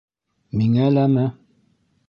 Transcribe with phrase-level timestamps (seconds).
[0.61, 1.29] Миңә ләме?